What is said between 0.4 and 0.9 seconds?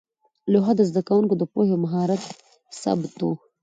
لوحه د